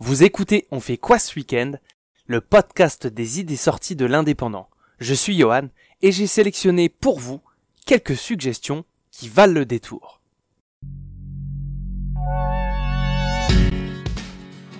[0.00, 1.72] Vous écoutez On fait quoi ce week-end?
[2.28, 4.68] Le podcast des idées sorties de l'indépendant.
[5.00, 5.70] Je suis Johan
[6.02, 7.40] et j'ai sélectionné pour vous
[7.84, 10.20] quelques suggestions qui valent le détour.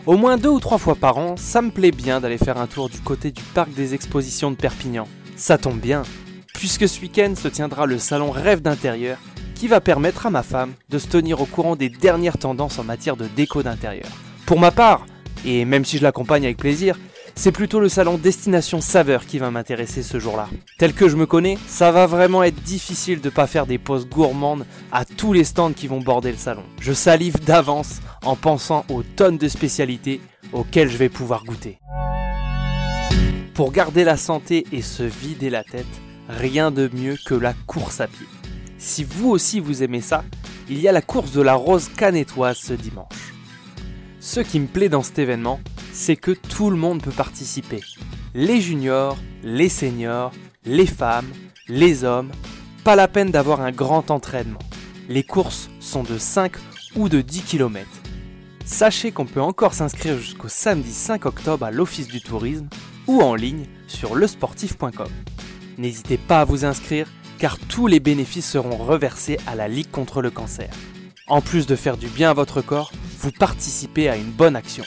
[0.06, 2.68] Au moins deux ou trois fois par an, ça me plaît bien d'aller faire un
[2.68, 5.08] tour du côté du parc des expositions de Perpignan.
[5.34, 6.04] Ça tombe bien,
[6.54, 9.18] puisque ce week-end se tiendra le salon Rêve d'intérieur
[9.56, 12.84] qui va permettre à ma femme de se tenir au courant des dernières tendances en
[12.84, 14.06] matière de déco d'intérieur.
[14.48, 15.04] Pour ma part,
[15.44, 16.98] et même si je l'accompagne avec plaisir,
[17.34, 20.48] c'est plutôt le salon Destination Saveur qui va m'intéresser ce jour-là.
[20.78, 24.08] Tel que je me connais, ça va vraiment être difficile de pas faire des pauses
[24.08, 26.62] gourmandes à tous les stands qui vont border le salon.
[26.80, 30.22] Je salive d'avance en pensant aux tonnes de spécialités
[30.54, 31.78] auxquelles je vais pouvoir goûter.
[33.52, 35.84] Pour garder la santé et se vider la tête,
[36.26, 38.26] rien de mieux que la course à pied.
[38.78, 40.24] Si vous aussi vous aimez ça,
[40.70, 43.27] il y a la course de la rose canétoise ce dimanche.
[44.30, 45.58] Ce qui me plaît dans cet événement,
[45.90, 47.80] c'est que tout le monde peut participer.
[48.34, 50.32] Les juniors, les seniors,
[50.66, 51.30] les femmes,
[51.66, 52.30] les hommes,
[52.84, 54.58] pas la peine d'avoir un grand entraînement.
[55.08, 56.52] Les courses sont de 5
[56.94, 57.88] ou de 10 km.
[58.66, 62.68] Sachez qu'on peut encore s'inscrire jusqu'au samedi 5 octobre à l'Office du tourisme
[63.06, 65.08] ou en ligne sur lesportif.com.
[65.78, 70.20] N'hésitez pas à vous inscrire car tous les bénéfices seront reversés à la Ligue contre
[70.20, 70.68] le cancer.
[71.28, 72.92] En plus de faire du bien à votre corps,
[73.28, 74.84] vous participez à une bonne action.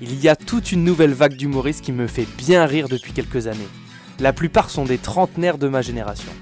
[0.00, 3.46] Il y a toute une nouvelle vague d'humoristes qui me fait bien rire depuis quelques
[3.46, 3.68] années.
[4.20, 6.32] La plupart sont des trentenaires de ma génération.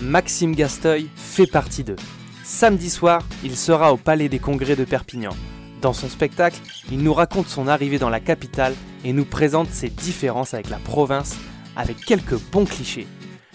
[0.00, 1.96] Maxime Gasteuil fait partie d'eux.
[2.44, 5.36] Samedi soir, il sera au Palais des Congrès de Perpignan.
[5.82, 6.58] Dans son spectacle,
[6.90, 10.78] il nous raconte son arrivée dans la capitale et nous présente ses différences avec la
[10.78, 11.36] province
[11.76, 13.06] avec quelques bons clichés.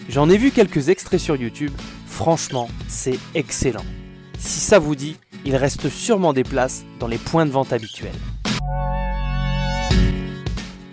[0.08, 1.72] J'en ai vu quelques extraits sur YouTube,
[2.06, 3.84] franchement, c'est excellent.
[4.38, 8.14] Si ça vous dit, il reste sûrement des places dans les points de vente habituels.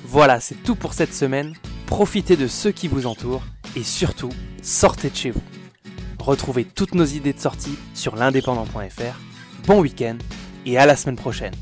[0.04, 1.54] Voilà, c'est tout pour cette semaine.
[1.86, 3.44] Profitez de ceux qui vous entourent
[3.76, 4.30] et surtout,
[4.62, 5.44] sortez de chez vous.
[6.20, 9.20] Retrouvez toutes nos idées de sortie sur l'indépendant.fr.
[9.68, 10.18] Bon week-end
[10.66, 11.54] et à la semaine prochaine.